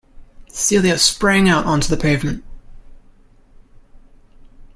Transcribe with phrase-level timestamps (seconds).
[0.49, 2.43] Celia sprang out on to the pavement.